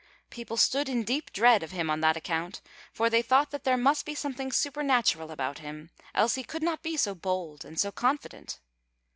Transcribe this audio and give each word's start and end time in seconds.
People 0.31 0.57
stood 0.57 0.89
in 0.89 1.03
deep 1.03 1.31
dread 1.31 1.61
of 1.61 1.69
him 1.73 1.87
on 1.91 2.01
that 2.01 2.17
account; 2.17 2.59
for 2.91 3.07
they 3.07 3.21
thought 3.21 3.51
that 3.51 3.65
there 3.65 3.77
must 3.77 4.03
be 4.03 4.15
something 4.15 4.51
supernatural 4.51 5.29
about 5.29 5.59
him, 5.59 5.91
else 6.15 6.33
he 6.33 6.43
could 6.43 6.63
not 6.63 6.81
be 6.81 6.97
so 6.97 7.13
bold 7.13 7.63
and 7.63 7.79
so 7.79 7.91
confident. 7.91 8.57